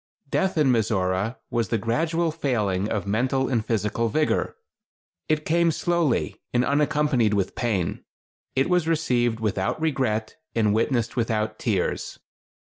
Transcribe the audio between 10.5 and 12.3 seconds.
and witnessed without tears.